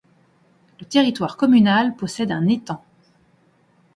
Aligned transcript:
Le 0.79 0.85
territoire 0.87 1.37
communal 1.37 1.95
possède 1.95 2.31
un 2.31 2.47
étang. 2.47 2.83